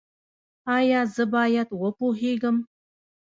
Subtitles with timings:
[0.77, 2.57] ایا زه باید وپوهیږم؟